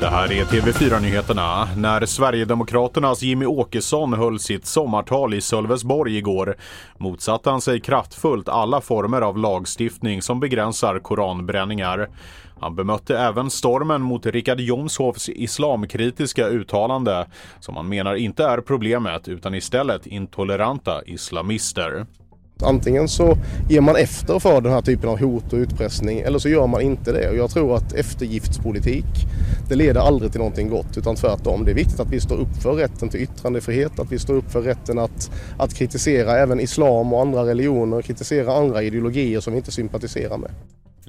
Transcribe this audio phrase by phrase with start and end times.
[0.00, 1.68] Det här är TV4-nyheterna.
[1.76, 6.56] När Sverigedemokraternas Jimmy Åkesson höll sitt sommartal i Sölvesborg igår
[6.98, 12.08] motsatte han sig kraftfullt alla former av lagstiftning som begränsar koranbränningar.
[12.60, 17.26] Han bemötte även stormen mot Richard Jomshofs islamkritiska uttalande
[17.60, 22.06] som han menar inte är problemet utan istället intoleranta islamister.
[22.62, 23.38] Antingen så
[23.68, 26.80] ger man efter för den här typen av hot och utpressning eller så gör man
[26.80, 27.28] inte det.
[27.28, 29.04] Och jag tror att eftergiftspolitik
[29.68, 31.64] det leder aldrig till någonting gott utan tvärtom.
[31.64, 34.50] Det är viktigt att vi står upp för rätten till yttrandefrihet, att vi står upp
[34.50, 39.56] för rätten att, att kritisera även islam och andra religioner, kritisera andra ideologier som vi
[39.56, 40.50] inte sympatiserar med.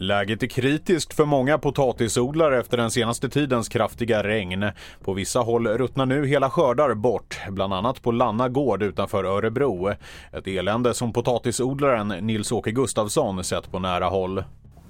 [0.01, 4.65] Läget är kritiskt för många potatisodlare efter den senaste tidens kraftiga regn.
[5.03, 9.89] På vissa håll ruttnar nu hela skördar bort, bland annat på Lanna gård utanför Örebro.
[10.31, 14.43] Ett elände som potatisodlaren Nils-Åke Gustafsson sett på nära håll.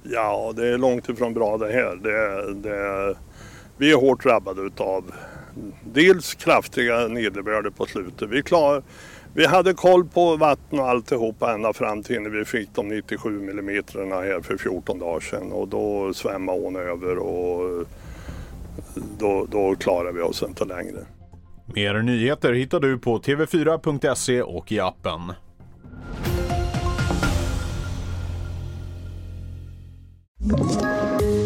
[0.03, 1.95] Ja, det är långt ifrån bra det här.
[2.03, 3.15] Det, det,
[3.77, 5.11] vi är hårt drabbade utav
[5.83, 8.29] dels kraftiga nederbörder på slutet.
[8.29, 8.83] Vi klar,
[9.33, 13.29] vi hade koll på vatten och alltihopa ända fram till när vi fick de 97
[13.29, 17.85] millimeterna här för 14 dagar sedan och då svämmade ån över och
[19.19, 21.05] då, då klarar vi oss inte längre.
[21.65, 25.33] Mer nyheter hittar du på tv4.se och i appen.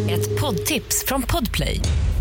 [0.10, 1.82] Ett poddtips från Podplay.